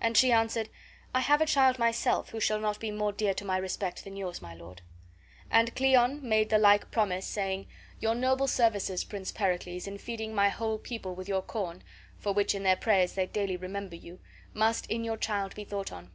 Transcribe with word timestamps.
And 0.00 0.16
she 0.16 0.30
answered, 0.30 0.68
"I 1.12 1.18
have 1.18 1.40
a 1.40 1.44
child 1.44 1.80
myself 1.80 2.28
who 2.30 2.38
shall 2.38 2.60
not 2.60 2.78
be 2.78 2.92
more 2.92 3.10
dear 3.10 3.34
to 3.34 3.44
my 3.44 3.56
respect 3.56 4.04
than 4.04 4.14
yours, 4.14 4.40
my 4.40 4.54
lord." 4.54 4.82
And 5.50 5.74
Cleon 5.74 6.20
made 6.22 6.48
the 6.50 6.58
like 6.58 6.92
promise, 6.92 7.26
saying: 7.26 7.66
"Your 7.98 8.14
noble 8.14 8.46
services, 8.46 9.02
Prince 9.02 9.32
Pericles, 9.32 9.88
in 9.88 9.98
feeding 9.98 10.32
my 10.32 10.48
whole 10.48 10.78
people 10.78 11.16
with 11.16 11.26
your 11.28 11.42
corn 11.42 11.82
(for 12.18 12.32
which 12.32 12.54
in 12.54 12.62
their 12.62 12.76
prayers 12.76 13.14
they 13.14 13.26
daily 13.26 13.56
remember 13.56 13.96
you) 13.96 14.20
must 14.54 14.86
in 14.86 15.02
your 15.02 15.16
child 15.16 15.56
be 15.56 15.64
thought 15.64 15.90
on. 15.90 16.12